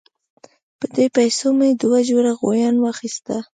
په 0.79 0.85
دې 0.95 1.05
پیسو 1.17 1.47
مې 1.57 1.69
دوه 1.81 1.99
جوړه 2.09 2.31
غویان 2.39 2.75
واخیستل. 2.79 3.39